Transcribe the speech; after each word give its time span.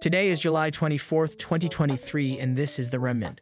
Today 0.00 0.30
is 0.30 0.40
July 0.40 0.70
24th, 0.70 1.38
2023, 1.38 2.38
and 2.38 2.56
this 2.56 2.78
is 2.78 2.90
The 2.90 2.98
Remnant. 2.98 3.40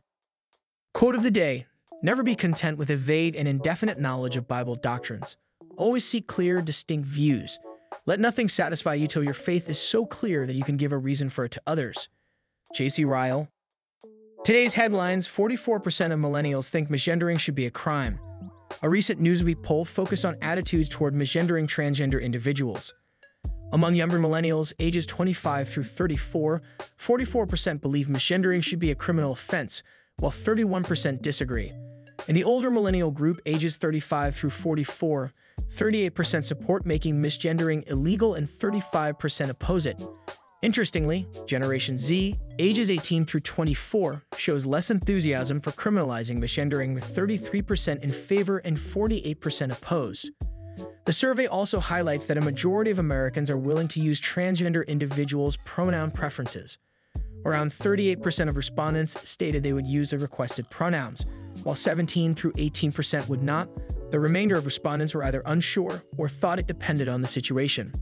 Quote 0.93 1.15
of 1.15 1.23
the 1.23 1.31
day 1.31 1.67
Never 2.03 2.23
be 2.23 2.35
content 2.35 2.77
with 2.77 2.91
a 2.91 2.97
vague 2.97 3.37
and 3.37 3.49
indefinite 3.49 3.99
knowledge 3.99 4.37
of 4.37 4.49
Bible 4.49 4.75
doctrines. 4.75 5.37
Always 5.77 6.05
seek 6.05 6.27
clear, 6.27 6.61
distinct 6.61 7.07
views. 7.07 7.59
Let 8.07 8.21
nothing 8.21 8.49
satisfy 8.49 8.95
you 8.95 9.07
till 9.07 9.25
your 9.25 9.35
faith 9.35 9.69
is 9.69 9.79
so 9.79 10.05
clear 10.05 10.47
that 10.47 10.55
you 10.55 10.65
can 10.65 10.77
give 10.77 10.93
a 10.93 10.99
reason 10.99 11.31
for 11.31 11.45
it 11.45 11.53
to 11.53 11.63
others. 11.67 12.09
J.C. 12.75 13.05
Ryle. 13.05 13.49
Today's 14.45 14.75
headlines 14.75 15.27
44% 15.27 16.13
of 16.13 16.19
millennials 16.19 16.69
think 16.69 16.89
misgendering 16.89 17.39
should 17.39 17.55
be 17.55 17.67
a 17.67 17.71
crime. 17.71 18.19
A 18.83 18.89
recent 18.89 19.21
Newsweek 19.21 19.63
poll 19.63 19.85
focused 19.85 20.25
on 20.25 20.37
attitudes 20.41 20.89
toward 20.89 21.15
misgendering 21.15 21.69
transgender 21.69 22.23
individuals. 22.23 22.95
Among 23.73 23.95
younger 23.95 24.19
millennials, 24.19 24.73
ages 24.81 25.07
25 25.07 25.69
through 25.69 25.85
34, 25.85 26.61
44% 26.99 27.81
believe 27.81 28.09
misgendering 28.09 28.63
should 28.63 28.81
be 28.81 28.91
a 28.91 28.97
criminal 28.97 29.33
offense, 29.33 29.85
while 30.19 30.33
31% 30.33 31.23
disagree. 31.23 31.73
In 32.27 32.35
the 32.35 32.43
older 32.43 32.71
millennial 32.71 33.13
group, 33.13 33.41
ages 33.47 33.77
35 33.77 34.35
through 34.35 34.51
44, 34.51 35.33
38% 35.77 36.45
support 36.45 36.85
making 36.85 37.23
misgendering 37.23 37.89
illegal 37.89 38.35
and 38.35 38.49
35% 38.49 39.51
oppose 39.51 39.87
it. 39.87 40.03
Interestingly, 40.63 41.27
Generation 41.47 41.97
Z, 41.97 42.37
ages 42.59 42.91
18 42.91 43.25
through 43.25 43.41
24, 43.41 44.25
shows 44.37 44.67
less 44.67 44.91
enthusiasm 44.91 45.61
for 45.61 45.71
criminalizing 45.71 46.39
misgendering 46.39 46.93
with 46.93 47.15
33% 47.15 48.03
in 48.03 48.11
favor 48.11 48.59
and 48.59 48.77
48% 48.77 49.73
opposed. 49.73 50.31
The 51.11 51.15
survey 51.15 51.49
also 51.49 51.81
highlights 51.81 52.27
that 52.27 52.39
a 52.39 52.41
majority 52.41 52.93
of 52.93 53.01
Americans 53.01 53.51
are 53.51 53.57
willing 53.57 53.89
to 53.89 54.01
use 54.01 54.21
transgender 54.21 54.87
individuals' 54.87 55.57
pronoun 55.65 56.13
preferences. 56.13 56.79
Around 57.45 57.73
38% 57.73 58.49
of 58.49 58.55
respondents 58.55 59.29
stated 59.29 59.65
they 59.65 59.73
would 59.73 59.89
use 59.89 60.11
the 60.11 60.19
requested 60.19 60.71
pronouns, 60.71 61.27
while 61.65 61.75
17 61.75 62.37
through 62.37 62.53
18% 62.53 63.29
would 63.29 63.43
not. 63.43 63.69
The 64.13 64.21
remainder 64.21 64.57
of 64.57 64.67
respondents 64.67 65.13
were 65.13 65.25
either 65.25 65.43
unsure 65.47 66.01
or 66.17 66.29
thought 66.29 66.61
it 66.61 66.69
depended 66.69 67.09
on 67.09 67.23
the 67.23 67.27
situation. 67.27 67.93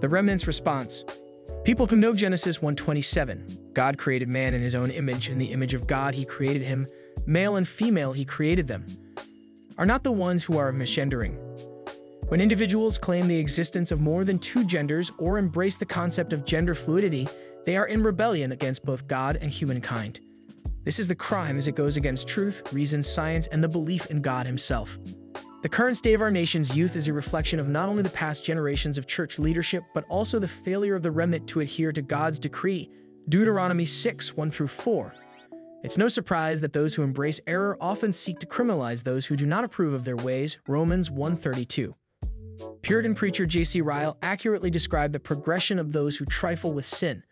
The 0.00 0.08
remnant's 0.08 0.46
response 0.46 1.04
People 1.62 1.86
who 1.86 1.96
know 1.96 2.14
Genesis 2.14 2.62
1:27, 2.62 3.74
God 3.74 3.98
created 3.98 4.28
man 4.28 4.54
in 4.54 4.62
his 4.62 4.74
own 4.74 4.90
image, 4.90 5.28
in 5.28 5.36
the 5.36 5.52
image 5.52 5.74
of 5.74 5.86
God 5.86 6.14
he 6.14 6.24
created 6.24 6.62
him, 6.62 6.86
male 7.26 7.56
and 7.56 7.68
female 7.68 8.14
he 8.14 8.24
created 8.24 8.66
them, 8.66 8.86
are 9.76 9.84
not 9.84 10.04
the 10.04 10.12
ones 10.12 10.42
who 10.44 10.56
are 10.56 10.72
misgendering. 10.72 11.53
When 12.28 12.40
individuals 12.40 12.96
claim 12.96 13.28
the 13.28 13.38
existence 13.38 13.90
of 13.90 14.00
more 14.00 14.24
than 14.24 14.38
two 14.38 14.64
genders 14.64 15.12
or 15.18 15.36
embrace 15.36 15.76
the 15.76 15.84
concept 15.84 16.32
of 16.32 16.46
gender 16.46 16.74
fluidity, 16.74 17.28
they 17.66 17.76
are 17.76 17.86
in 17.86 18.02
rebellion 18.02 18.52
against 18.52 18.84
both 18.84 19.06
God 19.06 19.36
and 19.42 19.50
humankind. 19.50 20.20
This 20.84 20.98
is 20.98 21.06
the 21.06 21.14
crime 21.14 21.58
as 21.58 21.68
it 21.68 21.76
goes 21.76 21.98
against 21.98 22.26
truth, 22.26 22.72
reason, 22.72 23.02
science, 23.02 23.46
and 23.48 23.62
the 23.62 23.68
belief 23.68 24.10
in 24.10 24.22
God 24.22 24.46
Himself. 24.46 24.98
The 25.62 25.68
current 25.68 25.98
state 25.98 26.14
of 26.14 26.22
our 26.22 26.30
nation's 26.30 26.74
youth 26.74 26.96
is 26.96 27.08
a 27.08 27.12
reflection 27.12 27.60
of 27.60 27.68
not 27.68 27.90
only 27.90 28.02
the 28.02 28.08
past 28.10 28.42
generations 28.42 28.96
of 28.96 29.06
church 29.06 29.38
leadership, 29.38 29.84
but 29.94 30.04
also 30.08 30.38
the 30.38 30.48
failure 30.48 30.94
of 30.94 31.02
the 31.02 31.10
remnant 31.10 31.46
to 31.48 31.60
adhere 31.60 31.92
to 31.92 32.02
God's 32.02 32.38
decree, 32.38 32.90
Deuteronomy 33.28 33.84
6 33.84 34.34
1 34.34 34.50
through 34.50 34.68
4. 34.68 35.14
It's 35.82 35.98
no 35.98 36.08
surprise 36.08 36.62
that 36.62 36.72
those 36.72 36.94
who 36.94 37.02
embrace 37.02 37.40
error 37.46 37.76
often 37.80 38.14
seek 38.14 38.38
to 38.38 38.46
criminalize 38.46 39.02
those 39.02 39.26
who 39.26 39.36
do 39.36 39.44
not 39.44 39.64
approve 39.64 39.92
of 39.92 40.04
their 40.04 40.16
ways, 40.16 40.56
Romans 40.66 41.10
1:32. 41.10 41.94
Puritan 42.82 43.14
preacher 43.14 43.46
J.C. 43.46 43.80
Ryle 43.80 44.18
accurately 44.22 44.70
described 44.70 45.14
the 45.14 45.20
progression 45.20 45.78
of 45.78 45.92
those 45.92 46.16
who 46.16 46.24
trifle 46.26 46.72
with 46.72 46.84
sin. 46.84 47.22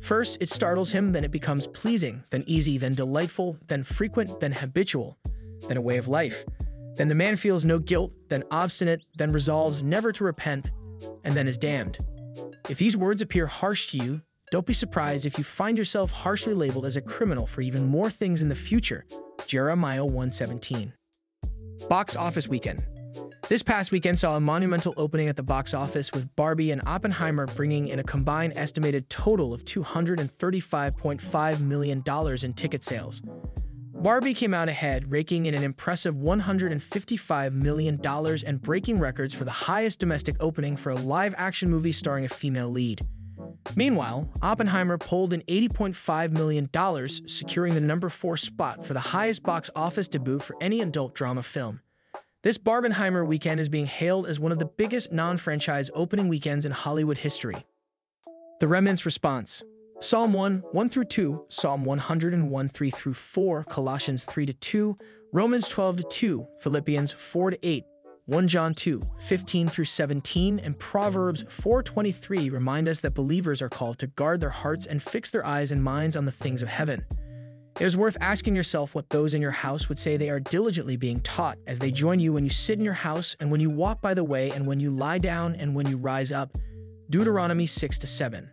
First, 0.00 0.38
it 0.40 0.50
startles 0.50 0.92
him, 0.92 1.12
then 1.12 1.24
it 1.24 1.30
becomes 1.30 1.66
pleasing, 1.66 2.22
then 2.30 2.44
easy, 2.46 2.78
then 2.78 2.94
delightful, 2.94 3.56
then 3.66 3.84
frequent, 3.84 4.40
then 4.40 4.52
habitual, 4.52 5.18
then 5.66 5.76
a 5.76 5.80
way 5.80 5.96
of 5.96 6.08
life. 6.08 6.44
Then 6.96 7.08
the 7.08 7.14
man 7.14 7.36
feels 7.36 7.64
no 7.64 7.78
guilt, 7.78 8.12
then 8.28 8.44
obstinate, 8.50 9.00
then 9.16 9.32
resolves 9.32 9.82
never 9.82 10.12
to 10.12 10.24
repent, 10.24 10.70
and 11.24 11.34
then 11.34 11.48
is 11.48 11.58
damned. 11.58 11.98
If 12.68 12.78
these 12.78 12.96
words 12.96 13.22
appear 13.22 13.46
harsh 13.46 13.90
to 13.92 13.98
you, 13.98 14.20
don't 14.50 14.66
be 14.66 14.72
surprised 14.72 15.26
if 15.26 15.38
you 15.38 15.44
find 15.44 15.76
yourself 15.76 16.10
harshly 16.10 16.54
labeled 16.54 16.86
as 16.86 16.96
a 16.96 17.02
criminal 17.02 17.46
for 17.46 17.60
even 17.60 17.86
more 17.86 18.10
things 18.10 18.42
in 18.42 18.48
the 18.48 18.54
future. 18.54 19.04
Jeremiah 19.46 20.04
117. 20.04 20.92
Box 21.88 22.16
Office 22.16 22.48
Weekend. 22.48 22.84
This 23.48 23.62
past 23.62 23.92
weekend 23.92 24.18
saw 24.18 24.36
a 24.36 24.40
monumental 24.40 24.92
opening 24.98 25.28
at 25.28 25.36
the 25.36 25.42
box 25.42 25.72
office 25.72 26.12
with 26.12 26.36
Barbie 26.36 26.70
and 26.70 26.82
Oppenheimer 26.84 27.46
bringing 27.46 27.88
in 27.88 27.98
a 27.98 28.04
combined 28.04 28.52
estimated 28.56 29.08
total 29.08 29.54
of 29.54 29.64
$235.5 29.64 31.60
million 31.60 32.04
in 32.42 32.52
ticket 32.52 32.84
sales. 32.84 33.22
Barbie 33.94 34.34
came 34.34 34.52
out 34.52 34.68
ahead, 34.68 35.10
raking 35.10 35.46
in 35.46 35.54
an 35.54 35.64
impressive 35.64 36.14
$155 36.14 37.52
million 37.54 37.98
and 38.46 38.60
breaking 38.60 38.98
records 38.98 39.32
for 39.32 39.46
the 39.46 39.50
highest 39.50 39.98
domestic 39.98 40.36
opening 40.40 40.76
for 40.76 40.90
a 40.90 40.96
live 40.96 41.34
action 41.38 41.70
movie 41.70 41.92
starring 41.92 42.26
a 42.26 42.28
female 42.28 42.68
lead. 42.68 43.00
Meanwhile, 43.74 44.28
Oppenheimer 44.42 44.98
pulled 44.98 45.32
in 45.32 45.40
$80.5 45.48 46.32
million, 46.32 46.68
securing 47.26 47.72
the 47.72 47.80
number 47.80 48.10
four 48.10 48.36
spot 48.36 48.84
for 48.84 48.92
the 48.92 49.00
highest 49.00 49.42
box 49.42 49.70
office 49.74 50.06
debut 50.06 50.38
for 50.38 50.54
any 50.60 50.82
adult 50.82 51.14
drama 51.14 51.42
film. 51.42 51.80
This 52.44 52.56
Barbenheimer 52.56 53.26
weekend 53.26 53.58
is 53.58 53.68
being 53.68 53.86
hailed 53.86 54.28
as 54.28 54.38
one 54.38 54.52
of 54.52 54.60
the 54.60 54.64
biggest 54.64 55.10
non 55.10 55.38
franchise 55.38 55.90
opening 55.92 56.28
weekends 56.28 56.64
in 56.64 56.70
Hollywood 56.70 57.18
history. 57.18 57.66
The 58.60 58.68
Remnant's 58.68 59.04
response 59.04 59.64
Psalm 59.98 60.32
1, 60.32 60.62
1 60.70 60.88
through 60.88 61.06
2, 61.06 61.46
Psalm 61.48 61.84
101, 61.84 62.68
3 62.68 62.90
through 62.90 63.14
4, 63.14 63.64
Colossians 63.64 64.22
3 64.22 64.46
to 64.46 64.52
2, 64.52 64.96
Romans 65.32 65.66
12 65.66 65.96
to 65.96 66.02
2, 66.04 66.46
Philippians 66.60 67.10
4 67.10 67.50
to 67.50 67.58
8, 67.60 67.84
1 68.26 68.46
John 68.46 68.72
2, 68.72 69.02
15 69.26 69.66
through 69.66 69.84
17, 69.86 70.60
and 70.60 70.78
Proverbs 70.78 71.42
4:23 71.42 72.52
remind 72.52 72.88
us 72.88 73.00
that 73.00 73.14
believers 73.14 73.60
are 73.60 73.68
called 73.68 73.98
to 73.98 74.06
guard 74.06 74.40
their 74.40 74.50
hearts 74.50 74.86
and 74.86 75.02
fix 75.02 75.28
their 75.32 75.44
eyes 75.44 75.72
and 75.72 75.82
minds 75.82 76.14
on 76.14 76.24
the 76.24 76.30
things 76.30 76.62
of 76.62 76.68
heaven. 76.68 77.04
It 77.80 77.84
is 77.84 77.96
worth 77.96 78.16
asking 78.20 78.56
yourself 78.56 78.96
what 78.96 79.08
those 79.10 79.34
in 79.34 79.40
your 79.40 79.52
house 79.52 79.88
would 79.88 80.00
say 80.00 80.16
they 80.16 80.30
are 80.30 80.40
diligently 80.40 80.96
being 80.96 81.20
taught 81.20 81.58
as 81.68 81.78
they 81.78 81.92
join 81.92 82.18
you 82.18 82.32
when 82.32 82.42
you 82.42 82.50
sit 82.50 82.76
in 82.76 82.84
your 82.84 82.92
house 82.92 83.36
and 83.38 83.52
when 83.52 83.60
you 83.60 83.70
walk 83.70 84.00
by 84.00 84.14
the 84.14 84.24
way 84.24 84.50
and 84.50 84.66
when 84.66 84.80
you 84.80 84.90
lie 84.90 85.18
down 85.18 85.54
and 85.54 85.76
when 85.76 85.86
you 85.86 85.96
rise 85.96 86.32
up. 86.32 86.58
Deuteronomy 87.08 87.66
6 87.66 88.00
to 88.00 88.06
7. 88.08 88.50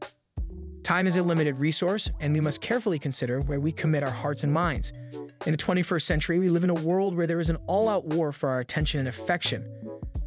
Time 0.84 1.08
is 1.08 1.18
a 1.18 1.24
limited 1.24 1.58
resource, 1.58 2.12
and 2.20 2.34
we 2.34 2.40
must 2.40 2.62
carefully 2.62 3.00
consider 3.00 3.42
where 3.42 3.60
we 3.60 3.72
commit 3.72 4.04
our 4.04 4.12
hearts 4.12 4.44
and 4.44 4.54
minds. 4.54 4.94
In 5.48 5.52
the 5.52 5.58
21st 5.58 6.04
century, 6.04 6.38
we 6.38 6.50
live 6.50 6.64
in 6.64 6.70
a 6.70 6.76
world 6.76 7.18
where 7.18 7.26
there 7.26 7.40
is 7.40 7.50
an 7.50 7.58
all 7.66 7.90
out 7.90 8.06
war 8.06 8.32
for 8.32 8.50
our 8.50 8.60
attention 8.60 9.00
and 9.00 9.10
affection. 9.10 9.68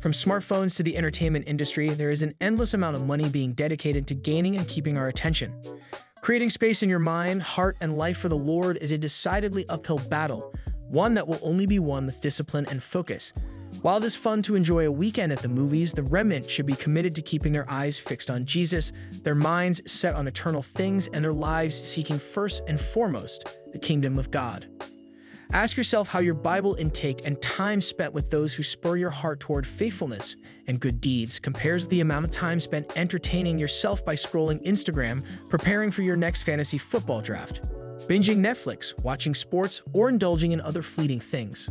From 0.01 0.11
smartphones 0.11 0.75
to 0.77 0.83
the 0.83 0.97
entertainment 0.97 1.45
industry, 1.47 1.91
there 1.91 2.11
is 2.11 2.23
an 2.23 2.35
endless 2.41 2.75
amount 2.75 2.97
of 2.97 3.07
money 3.07 3.29
being 3.29 3.53
dedicated 3.53 4.09
to 4.09 4.15
gaining 4.17 4.57
and 4.57 4.67
keeping 4.67 4.97
our 4.97 5.07
attention. 5.07 5.55
Creating 6.29 6.51
space 6.51 6.83
in 6.83 6.91
your 6.91 6.99
mind, 6.99 7.41
heart, 7.41 7.79
and 7.81 7.97
life 7.97 8.19
for 8.19 8.29
the 8.29 8.37
Lord 8.37 8.77
is 8.83 8.93
a 8.93 8.99
decidedly 8.99 9.67
uphill 9.71 9.97
battle, 9.97 10.55
one 10.91 11.15
that 11.15 11.27
will 11.27 11.39
only 11.41 11.65
be 11.65 11.79
won 11.79 12.05
with 12.05 12.21
discipline 12.21 12.67
and 12.71 12.83
focus. 12.83 13.33
While 13.81 13.97
it 13.97 14.05
is 14.05 14.15
fun 14.15 14.43
to 14.43 14.55
enjoy 14.55 14.85
a 14.85 14.93
weekend 14.93 15.33
at 15.33 15.39
the 15.39 15.49
movies, 15.49 15.91
the 15.91 16.03
remnant 16.03 16.51
should 16.51 16.67
be 16.67 16.75
committed 16.75 17.15
to 17.15 17.23
keeping 17.23 17.55
their 17.55 17.65
eyes 17.71 17.97
fixed 17.97 18.29
on 18.29 18.45
Jesus, 18.45 18.93
their 19.23 19.35
minds 19.35 19.81
set 19.91 20.15
on 20.17 20.29
eternal 20.29 20.61
things, 20.61 21.07
and 21.15 21.25
their 21.25 21.33
lives 21.33 21.75
seeking 21.75 22.19
first 22.19 22.61
and 22.69 22.79
foremost 22.79 23.57
the 23.73 23.79
kingdom 23.79 24.19
of 24.19 24.31
God. 24.31 24.67
Ask 25.53 25.79
yourself 25.79 26.09
how 26.09 26.19
your 26.19 26.35
Bible 26.35 26.75
intake 26.75 27.23
and 27.25 27.41
time 27.41 27.81
spent 27.81 28.13
with 28.13 28.29
those 28.29 28.53
who 28.53 28.63
spur 28.63 28.99
your 28.99 29.11
heart 29.11 29.41
toward 29.41 29.67
faithfulness 29.67 30.37
and 30.67 30.79
good 30.79 31.01
deeds 31.01 31.41
compares 31.41 31.85
with 31.85 31.91
the 31.91 32.03
amount 32.03 32.27
of 32.27 32.31
time 32.31 32.61
spent 32.61 32.99
entertaining 32.99 33.59
yourself 33.59 34.05
by 34.05 34.15
scrolling 34.15 34.63
Instagram, 34.67 35.25
preparing 35.49 35.91
for 35.91 36.03
your 36.03 36.17
next 36.17 36.43
fantasy 36.43 36.77
football 36.77 37.23
draft, 37.23 37.63
binging 38.07 38.37
Netflix, 38.37 38.93
watching 39.03 39.35
sports, 39.35 39.81
or 39.95 40.11
indulging 40.11 40.53
in 40.53 40.61
other 40.61 40.83
fleeting 40.83 41.19
things. 41.19 41.71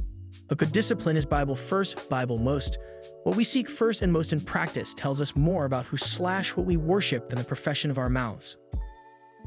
A 0.49 0.55
good 0.55 0.71
discipline 0.71 1.15
is 1.15 1.25
Bible 1.25 1.55
first, 1.55 2.09
Bible 2.09 2.39
most. 2.39 2.79
What 3.25 3.35
we 3.35 3.43
seek 3.43 3.69
first 3.69 4.01
and 4.01 4.11
most 4.11 4.33
in 4.33 4.41
practice 4.41 4.95
tells 4.95 5.21
us 5.21 5.35
more 5.35 5.65
about 5.65 5.85
who 5.85 5.97
slash 5.97 6.55
what 6.55 6.65
we 6.65 6.77
worship 6.77 7.29
than 7.29 7.37
the 7.37 7.43
profession 7.43 7.91
of 7.91 7.99
our 7.99 8.09
mouths. 8.09 8.57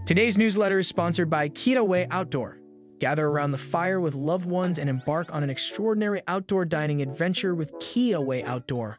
Today's 0.06 0.38
newsletter 0.38 0.78
is 0.78 0.86
sponsored 0.86 1.28
by 1.28 1.48
Kiawe 1.48 2.06
Outdoor. 2.12 2.59
Gather 3.00 3.26
around 3.26 3.52
the 3.52 3.58
fire 3.58 3.98
with 3.98 4.14
loved 4.14 4.44
ones 4.44 4.78
and 4.78 4.90
embark 4.90 5.34
on 5.34 5.42
an 5.42 5.48
extraordinary 5.48 6.20
outdoor 6.28 6.66
dining 6.66 7.00
adventure 7.00 7.54
with 7.54 7.72
Kiawe 7.76 8.44
Outdoor. 8.44 8.98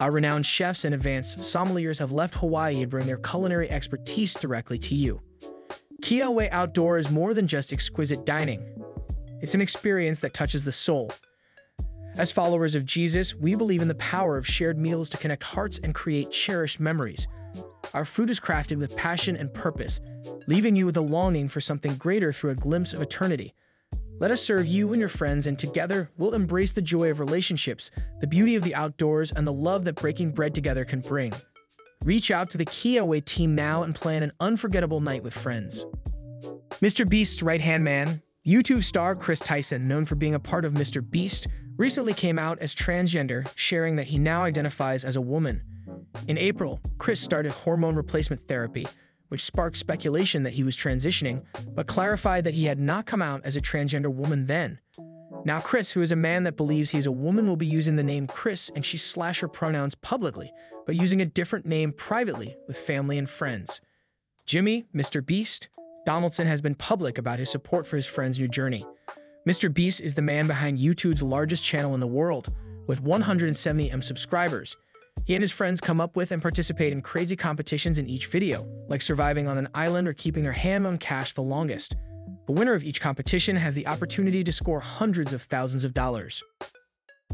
Our 0.00 0.10
renowned 0.10 0.46
chefs 0.46 0.86
and 0.86 0.94
advanced 0.94 1.40
sommeliers 1.40 1.98
have 1.98 2.10
left 2.10 2.36
Hawaii 2.36 2.80
to 2.80 2.86
bring 2.86 3.04
their 3.04 3.18
culinary 3.18 3.68
expertise 3.68 4.32
directly 4.32 4.78
to 4.78 4.94
you. 4.94 5.20
Kiawe 6.00 6.48
Outdoor 6.50 6.96
is 6.96 7.10
more 7.10 7.34
than 7.34 7.46
just 7.46 7.70
exquisite 7.70 8.24
dining. 8.24 8.64
It's 9.42 9.54
an 9.54 9.60
experience 9.60 10.20
that 10.20 10.32
touches 10.32 10.64
the 10.64 10.72
soul. 10.72 11.12
As 12.16 12.32
followers 12.32 12.74
of 12.74 12.86
Jesus, 12.86 13.34
we 13.34 13.54
believe 13.54 13.82
in 13.82 13.88
the 13.88 13.94
power 13.96 14.38
of 14.38 14.46
shared 14.46 14.78
meals 14.78 15.10
to 15.10 15.18
connect 15.18 15.42
hearts 15.42 15.78
and 15.82 15.94
create 15.94 16.30
cherished 16.30 16.80
memories. 16.80 17.28
Our 17.94 18.04
food 18.04 18.30
is 18.30 18.40
crafted 18.40 18.78
with 18.78 18.96
passion 18.96 19.36
and 19.36 19.52
purpose, 19.52 20.00
leaving 20.46 20.76
you 20.76 20.86
with 20.86 20.96
a 20.96 21.02
longing 21.02 21.48
for 21.48 21.60
something 21.60 21.94
greater 21.96 22.32
through 22.32 22.50
a 22.50 22.54
glimpse 22.56 22.92
of 22.92 23.02
eternity. 23.02 23.54
Let 24.20 24.30
us 24.30 24.42
serve 24.42 24.66
you 24.66 24.92
and 24.92 25.00
your 25.00 25.08
friends, 25.08 25.46
and 25.46 25.58
together 25.58 26.10
we'll 26.18 26.34
embrace 26.34 26.72
the 26.72 26.82
joy 26.82 27.10
of 27.10 27.20
relationships, 27.20 27.90
the 28.20 28.26
beauty 28.26 28.56
of 28.56 28.64
the 28.64 28.74
outdoors, 28.74 29.30
and 29.30 29.46
the 29.46 29.52
love 29.52 29.84
that 29.84 29.96
breaking 29.96 30.32
bread 30.32 30.54
together 30.54 30.84
can 30.84 31.00
bring. 31.00 31.32
Reach 32.04 32.30
out 32.30 32.50
to 32.50 32.58
the 32.58 32.64
Kiawe 32.64 33.24
team 33.24 33.54
now 33.54 33.84
and 33.84 33.94
plan 33.94 34.22
an 34.22 34.32
unforgettable 34.40 35.00
night 35.00 35.22
with 35.22 35.34
friends. 35.34 35.84
Mr. 36.80 37.08
Beast's 37.08 37.42
right 37.42 37.60
hand 37.60 37.84
man, 37.84 38.22
YouTube 38.46 38.82
star 38.82 39.14
Chris 39.14 39.40
Tyson, 39.40 39.86
known 39.86 40.04
for 40.04 40.14
being 40.14 40.34
a 40.34 40.40
part 40.40 40.64
of 40.64 40.74
Mr. 40.74 41.08
Beast, 41.08 41.46
recently 41.76 42.12
came 42.12 42.38
out 42.38 42.58
as 42.58 42.74
transgender, 42.74 43.48
sharing 43.54 43.96
that 43.96 44.06
he 44.08 44.18
now 44.18 44.42
identifies 44.42 45.04
as 45.04 45.16
a 45.16 45.20
woman. 45.20 45.62
In 46.26 46.36
April, 46.38 46.80
Chris 46.98 47.20
started 47.20 47.52
hormone 47.52 47.94
replacement 47.94 48.46
therapy, 48.48 48.86
which 49.28 49.44
sparked 49.44 49.76
speculation 49.76 50.42
that 50.42 50.54
he 50.54 50.62
was 50.62 50.76
transitioning, 50.76 51.44
but 51.74 51.86
clarified 51.86 52.44
that 52.44 52.54
he 52.54 52.64
had 52.64 52.78
not 52.78 53.06
come 53.06 53.22
out 53.22 53.42
as 53.44 53.56
a 53.56 53.60
transgender 53.60 54.12
woman 54.12 54.46
then. 54.46 54.80
Now, 55.44 55.60
Chris, 55.60 55.90
who 55.90 56.02
is 56.02 56.12
a 56.12 56.16
man 56.16 56.44
that 56.44 56.56
believes 56.56 56.90
he's 56.90 57.06
a 57.06 57.12
woman, 57.12 57.46
will 57.46 57.56
be 57.56 57.66
using 57.66 57.96
the 57.96 58.02
name 58.02 58.26
Chris 58.26 58.70
and 58.74 58.84
she 58.84 58.96
slash 58.96 59.40
her 59.40 59.48
pronouns 59.48 59.94
publicly, 59.94 60.52
but 60.84 60.96
using 60.96 61.20
a 61.20 61.26
different 61.26 61.64
name 61.64 61.92
privately 61.92 62.56
with 62.66 62.76
family 62.76 63.18
and 63.18 63.30
friends. 63.30 63.80
Jimmy, 64.46 64.86
Mr. 64.94 65.24
Beast, 65.24 65.68
Donaldson 66.04 66.46
has 66.46 66.60
been 66.60 66.74
public 66.74 67.18
about 67.18 67.38
his 67.38 67.50
support 67.50 67.86
for 67.86 67.96
his 67.96 68.06
friend's 68.06 68.38
new 68.38 68.48
journey. 68.48 68.84
Mr. 69.46 69.72
Beast 69.72 70.00
is 70.00 70.14
the 70.14 70.22
man 70.22 70.46
behind 70.46 70.78
YouTube's 70.78 71.22
largest 71.22 71.62
channel 71.62 71.94
in 71.94 72.00
the 72.00 72.06
world, 72.06 72.52
with 72.86 73.00
170 73.00 73.90
M 73.90 74.02
subscribers, 74.02 74.76
he 75.24 75.34
and 75.34 75.42
his 75.42 75.52
friends 75.52 75.80
come 75.80 76.00
up 76.00 76.16
with 76.16 76.32
and 76.32 76.40
participate 76.40 76.92
in 76.92 77.02
crazy 77.02 77.36
competitions 77.36 77.98
in 77.98 78.06
each 78.06 78.26
video, 78.26 78.66
like 78.88 79.02
surviving 79.02 79.46
on 79.46 79.58
an 79.58 79.68
island 79.74 80.08
or 80.08 80.12
keeping 80.12 80.42
their 80.42 80.52
hand 80.52 80.86
on 80.86 80.98
cash 80.98 81.34
the 81.34 81.42
longest. 81.42 81.96
The 82.46 82.52
winner 82.52 82.74
of 82.74 82.82
each 82.82 83.00
competition 83.00 83.56
has 83.56 83.74
the 83.74 83.86
opportunity 83.86 84.42
to 84.42 84.52
score 84.52 84.80
hundreds 84.80 85.32
of 85.32 85.42
thousands 85.42 85.84
of 85.84 85.92
dollars. 85.94 86.42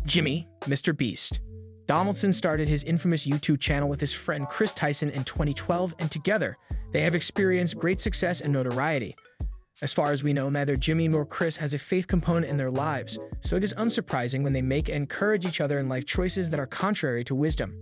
Jimmy, 0.05 0.49
Mr. 0.63 0.97
Beast. 0.97 1.41
Donaldson 1.87 2.33
started 2.33 2.67
his 2.67 2.83
infamous 2.85 3.27
YouTube 3.27 3.61
channel 3.61 3.89
with 3.89 4.01
his 4.01 4.13
friend 4.13 4.49
Chris 4.49 4.73
Tyson 4.73 5.11
in 5.11 5.23
2012, 5.23 5.95
and 5.99 6.11
together, 6.11 6.57
they 6.93 7.03
have 7.03 7.15
experienced 7.15 7.79
great 7.79 8.01
success 8.01 8.41
and 8.41 8.53
notoriety. 8.53 9.15
As 9.83 9.93
far 9.93 10.13
as 10.13 10.23
we 10.23 10.33
know, 10.33 10.49
neither 10.49 10.77
Jimmy 10.77 11.09
nor 11.09 11.27
Chris 11.27 11.57
has 11.57 11.75
a 11.75 11.79
faith 11.79 12.07
component 12.07 12.47
in 12.47 12.57
their 12.57 12.71
lives, 12.71 13.19
so 13.41 13.57
it 13.57 13.65
is 13.65 13.75
unsurprising 13.75 14.45
when 14.45 14.53
they 14.53 14.63
make 14.63 14.89
and 14.89 14.97
encourage 14.99 15.45
each 15.45 15.61
other 15.61 15.81
in 15.81 15.89
life 15.89 16.07
choices 16.07 16.49
that 16.51 16.61
are 16.61 16.67
contrary 16.67 17.25
to 17.25 17.35
wisdom. 17.35 17.75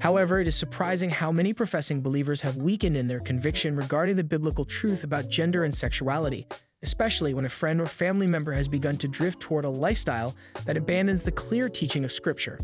However, 0.00 0.40
it 0.40 0.48
is 0.48 0.56
surprising 0.56 1.10
how 1.10 1.30
many 1.30 1.52
professing 1.52 2.00
believers 2.00 2.40
have 2.40 2.56
weakened 2.56 2.96
in 2.96 3.06
their 3.06 3.20
conviction 3.20 3.76
regarding 3.76 4.16
the 4.16 4.24
biblical 4.24 4.64
truth 4.64 5.04
about 5.04 5.28
gender 5.28 5.64
and 5.64 5.74
sexuality, 5.74 6.46
especially 6.82 7.34
when 7.34 7.44
a 7.44 7.50
friend 7.50 7.82
or 7.82 7.86
family 7.86 8.26
member 8.26 8.52
has 8.52 8.66
begun 8.66 8.96
to 8.96 9.06
drift 9.06 9.38
toward 9.40 9.66
a 9.66 9.70
lifestyle 9.70 10.34
that 10.64 10.78
abandons 10.78 11.22
the 11.22 11.32
clear 11.32 11.68
teaching 11.68 12.02
of 12.02 12.12
Scripture. 12.12 12.58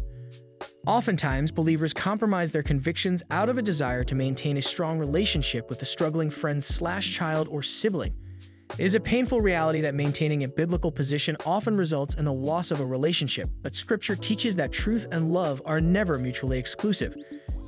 Oftentimes, 0.86 1.50
believers 1.50 1.92
compromise 1.92 2.50
their 2.50 2.62
convictions 2.62 3.22
out 3.30 3.50
of 3.50 3.58
a 3.58 3.62
desire 3.62 4.02
to 4.02 4.14
maintain 4.14 4.56
a 4.56 4.62
strong 4.62 4.98
relationship 4.98 5.68
with 5.68 5.82
a 5.82 5.86
struggling 5.86 6.30
friend 6.30 6.64
slash 6.64 7.14
child 7.14 7.48
or 7.48 7.62
sibling. 7.62 8.14
It 8.78 8.86
is 8.86 8.94
a 8.94 9.00
painful 9.00 9.42
reality 9.42 9.82
that 9.82 9.94
maintaining 9.94 10.44
a 10.44 10.48
biblical 10.48 10.90
position 10.90 11.36
often 11.44 11.76
results 11.76 12.14
in 12.14 12.24
the 12.24 12.32
loss 12.32 12.70
of 12.70 12.80
a 12.80 12.86
relationship, 12.86 13.50
but 13.60 13.74
Scripture 13.74 14.16
teaches 14.16 14.56
that 14.56 14.72
truth 14.72 15.06
and 15.12 15.30
love 15.30 15.60
are 15.66 15.78
never 15.78 16.18
mutually 16.18 16.58
exclusive. 16.58 17.14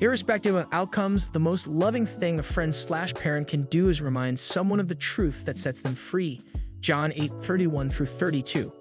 Irrespective 0.00 0.54
of 0.54 0.66
outcomes, 0.72 1.26
the 1.26 1.38
most 1.38 1.66
loving 1.66 2.06
thing 2.06 2.38
a 2.38 2.42
friend 2.42 2.74
slash 2.74 3.12
parent 3.12 3.48
can 3.48 3.64
do 3.64 3.90
is 3.90 4.00
remind 4.00 4.38
someone 4.38 4.80
of 4.80 4.88
the 4.88 4.94
truth 4.94 5.44
that 5.44 5.58
sets 5.58 5.80
them 5.80 5.94
free. 5.94 6.40
John 6.80 7.12
8 7.14 7.30
31 7.42 7.90
through 7.90 8.06
32. 8.06 8.72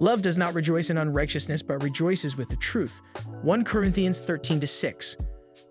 Love 0.00 0.22
does 0.22 0.38
not 0.38 0.54
rejoice 0.54 0.88
in 0.88 0.96
unrighteousness, 0.96 1.60
but 1.60 1.82
rejoices 1.82 2.38
with 2.38 2.48
the 2.48 2.56
truth. 2.56 3.02
1 3.42 3.64
Corinthians 3.64 4.18
13 4.18 4.66
6. 4.66 5.16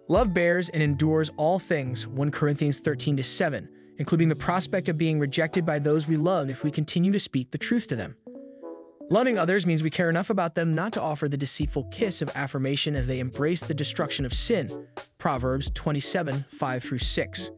Love 0.08 0.36
bears 0.36 0.70
and 0.70 0.84
endures 0.84 1.32
all 1.36 1.58
things. 1.58 2.06
1 2.06 2.30
Corinthians 2.30 2.78
13 2.78 3.24
7 3.24 3.70
including 4.00 4.30
the 4.30 4.36
prospect 4.36 4.90
of 4.90 4.98
being 4.98 5.20
rejected 5.20 5.66
by 5.66 5.78
those 5.78 6.08
we 6.08 6.18
love 6.18 6.50
if 6.50 6.64
we 6.64 6.72
continue 6.72 7.12
to 7.12 7.20
speak 7.20 7.52
the 7.52 7.58
truth 7.58 7.88
to 7.88 7.96
them. 7.96 8.16
Loving 9.12 9.40
others 9.40 9.66
means 9.66 9.82
we 9.82 9.90
care 9.90 10.10
enough 10.10 10.30
about 10.30 10.56
them 10.56 10.76
not 10.76 10.94
to 10.94 11.02
offer 11.02 11.28
the 11.28 11.38
deceitful 11.38 11.86
kiss 11.86 12.22
of 12.22 12.32
affirmation 12.36 12.96
as 12.96 13.08
they 13.08 13.20
embrace 13.20 13.62
the 13.62 13.74
destruction 13.74 14.24
of 14.24 14.34
sin. 14.34 14.88
Proverbs 15.18 15.72
27 15.74 16.46
5 16.58 16.84
through 16.84 17.00
6. 17.00 17.52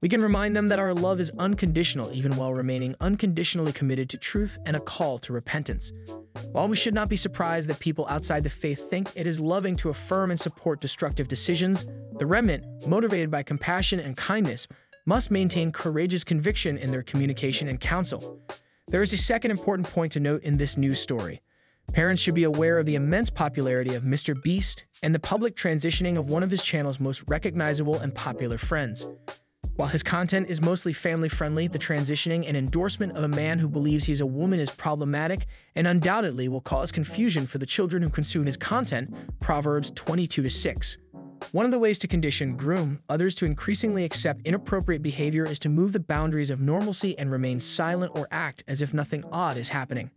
We 0.00 0.08
can 0.08 0.22
remind 0.22 0.56
them 0.56 0.68
that 0.68 0.78
our 0.78 0.92
love 0.92 1.20
is 1.20 1.30
unconditional 1.38 2.10
even 2.12 2.36
while 2.36 2.52
remaining 2.52 2.94
unconditionally 3.00 3.72
committed 3.72 4.10
to 4.10 4.18
truth 4.18 4.58
and 4.66 4.76
a 4.76 4.80
call 4.80 5.18
to 5.20 5.32
repentance. 5.32 5.92
While 6.52 6.68
we 6.68 6.76
should 6.76 6.94
not 6.94 7.08
be 7.08 7.16
surprised 7.16 7.68
that 7.68 7.80
people 7.80 8.06
outside 8.08 8.44
the 8.44 8.50
faith 8.50 8.90
think 8.90 9.10
it 9.14 9.26
is 9.26 9.40
loving 9.40 9.76
to 9.76 9.90
affirm 9.90 10.30
and 10.30 10.40
support 10.40 10.80
destructive 10.80 11.28
decisions, 11.28 11.86
the 12.18 12.26
remnant, 12.26 12.64
motivated 12.86 13.30
by 13.30 13.42
compassion 13.42 14.00
and 14.00 14.16
kindness, 14.16 14.66
must 15.06 15.30
maintain 15.30 15.70
courageous 15.70 16.24
conviction 16.24 16.78
in 16.78 16.90
their 16.90 17.02
communication 17.02 17.68
and 17.68 17.80
counsel. 17.80 18.40
There 18.88 19.02
is 19.02 19.12
a 19.12 19.18
second 19.18 19.50
important 19.50 19.88
point 19.88 20.12
to 20.12 20.20
note 20.20 20.42
in 20.42 20.56
this 20.56 20.76
news 20.76 21.00
story. 21.00 21.42
Parents 21.92 22.20
should 22.20 22.34
be 22.34 22.44
aware 22.44 22.78
of 22.78 22.86
the 22.86 22.94
immense 22.94 23.30
popularity 23.30 23.94
of 23.94 24.02
Mr. 24.02 24.40
Beast 24.42 24.84
and 25.02 25.14
the 25.14 25.18
public 25.18 25.54
transitioning 25.54 26.16
of 26.18 26.30
one 26.30 26.42
of 26.42 26.50
his 26.50 26.62
channel's 26.62 26.98
most 26.98 27.22
recognizable 27.28 27.98
and 27.98 28.14
popular 28.14 28.58
friends. 28.58 29.06
While 29.76 29.88
his 29.88 30.02
content 30.04 30.48
is 30.48 30.62
mostly 30.62 30.92
family 30.92 31.28
friendly, 31.28 31.66
the 31.66 31.78
transitioning 31.78 32.46
and 32.46 32.56
endorsement 32.56 33.16
of 33.16 33.24
a 33.24 33.28
man 33.28 33.58
who 33.58 33.68
believes 33.68 34.04
he's 34.04 34.20
a 34.20 34.26
woman 34.26 34.60
is 34.60 34.70
problematic 34.70 35.46
and 35.74 35.86
undoubtedly 35.86 36.48
will 36.48 36.60
cause 36.60 36.92
confusion 36.92 37.46
for 37.46 37.58
the 37.58 37.66
children 37.66 38.02
who 38.02 38.08
consume 38.08 38.46
his 38.46 38.56
content. 38.56 39.12
Proverbs 39.40 39.90
22 39.94 40.48
6. 40.48 40.96
One 41.52 41.64
of 41.64 41.70
the 41.70 41.78
ways 41.78 41.98
to 42.00 42.08
condition, 42.08 42.56
groom, 42.56 43.00
others 43.08 43.34
to 43.36 43.46
increasingly 43.46 44.04
accept 44.04 44.46
inappropriate 44.46 45.02
behavior 45.02 45.44
is 45.44 45.58
to 45.60 45.68
move 45.68 45.92
the 45.92 46.00
boundaries 46.00 46.50
of 46.50 46.60
normalcy 46.60 47.16
and 47.18 47.30
remain 47.30 47.60
silent 47.60 48.12
or 48.16 48.28
act 48.30 48.64
as 48.66 48.82
if 48.82 48.92
nothing 48.92 49.24
odd 49.30 49.56
is 49.56 49.68
happening. 49.68 50.10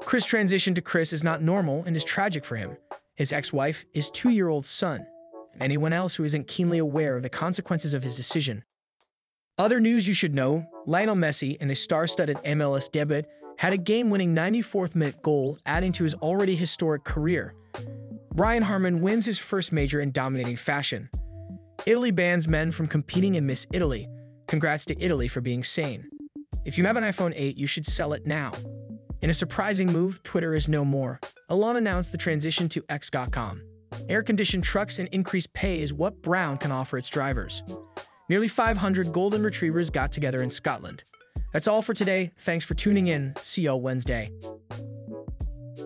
Chris' 0.00 0.24
transition 0.24 0.74
to 0.74 0.80
Kris 0.80 1.12
is 1.12 1.22
not 1.22 1.42
normal 1.42 1.84
and 1.84 1.96
is 1.96 2.04
tragic 2.04 2.44
for 2.44 2.56
him. 2.56 2.76
His 3.14 3.32
ex 3.32 3.52
wife, 3.52 3.84
his 3.92 4.10
two 4.10 4.30
year 4.30 4.48
old 4.48 4.64
son, 4.64 5.06
and 5.52 5.62
anyone 5.62 5.92
else 5.92 6.14
who 6.14 6.24
isn't 6.24 6.48
keenly 6.48 6.78
aware 6.78 7.16
of 7.16 7.22
the 7.22 7.28
consequences 7.28 7.92
of 7.92 8.02
his 8.02 8.14
decision. 8.14 8.64
Other 9.58 9.80
news 9.80 10.08
you 10.08 10.14
should 10.14 10.34
know 10.34 10.66
Lionel 10.86 11.16
Messi, 11.16 11.56
in 11.58 11.70
a 11.70 11.74
star 11.74 12.06
studded 12.06 12.38
MLS 12.38 12.90
debut, 12.90 13.22
had 13.58 13.74
a 13.74 13.78
game 13.78 14.08
winning 14.08 14.34
94th 14.34 14.94
minute 14.94 15.22
goal, 15.22 15.58
adding 15.66 15.92
to 15.92 16.04
his 16.04 16.14
already 16.14 16.56
historic 16.56 17.04
career. 17.04 17.54
Brian 18.34 18.62
Harman 18.62 19.00
wins 19.00 19.26
his 19.26 19.38
first 19.38 19.72
major 19.72 20.00
in 20.00 20.12
dominating 20.12 20.56
fashion. 20.56 21.10
Italy 21.86 22.10
bans 22.10 22.46
men 22.46 22.70
from 22.70 22.86
competing 22.86 23.34
in 23.34 23.44
Miss 23.46 23.66
Italy. 23.72 24.08
Congrats 24.46 24.84
to 24.86 25.02
Italy 25.02 25.28
for 25.28 25.40
being 25.40 25.64
sane. 25.64 26.08
If 26.64 26.78
you 26.78 26.84
have 26.84 26.96
an 26.96 27.04
iPhone 27.04 27.32
8, 27.34 27.56
you 27.56 27.66
should 27.66 27.86
sell 27.86 28.12
it 28.12 28.26
now. 28.26 28.52
In 29.22 29.30
a 29.30 29.34
surprising 29.34 29.92
move, 29.92 30.22
Twitter 30.22 30.54
is 30.54 30.68
no 30.68 30.84
more. 30.84 31.20
Elon 31.48 31.76
announced 31.76 32.12
the 32.12 32.18
transition 32.18 32.68
to 32.70 32.84
X.com. 32.88 33.62
Air 34.08 34.22
conditioned 34.22 34.64
trucks 34.64 34.98
and 34.98 35.08
increased 35.08 35.52
pay 35.52 35.80
is 35.80 35.92
what 35.92 36.22
Brown 36.22 36.58
can 36.58 36.70
offer 36.70 36.96
its 36.98 37.08
drivers. 37.08 37.62
Nearly 38.28 38.48
500 38.48 39.12
golden 39.12 39.42
retrievers 39.42 39.90
got 39.90 40.12
together 40.12 40.42
in 40.42 40.50
Scotland. 40.50 41.02
That's 41.52 41.66
all 41.66 41.82
for 41.82 41.94
today. 41.94 42.30
Thanks 42.38 42.64
for 42.64 42.74
tuning 42.74 43.08
in. 43.08 43.34
See 43.36 43.62
y'all 43.62 43.80
Wednesday. 43.80 44.30